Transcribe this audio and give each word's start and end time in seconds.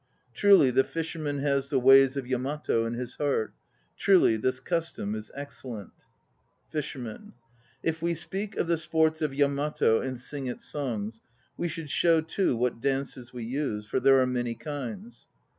Truly 0.33 0.71
the 0.71 0.83
fisherman 0.83 1.37
has 1.41 1.69
the 1.69 1.79
ways 1.79 2.17
of 2.17 2.25
Yamato 2.25 2.85
in 2.87 2.95
his 2.95 3.17
heart. 3.17 3.53
Truly, 3.95 4.35
this 4.35 4.59
custom 4.59 5.13
is 5.13 5.29
excellent. 5.35 5.93
FISHERMAN. 6.71 7.33
If 7.83 8.01
we 8.01 8.15
speak 8.15 8.57
of 8.57 8.65
the 8.65 8.77
sports 8.79 9.21
of 9.21 9.35
Yamato 9.35 10.01
and 10.01 10.19
sing 10.19 10.47
its 10.47 10.65
songs, 10.65 11.21
we 11.55 11.67
should 11.67 11.91
show 11.91 12.19
too 12.19 12.55
what 12.55 12.79
dances 12.81 13.31
we 13.31 13.43
use; 13.43 13.85
for 13.85 13.99
there 13.99 14.17
are 14.19 14.25
many 14.25 14.55
kinds. 14.55 15.27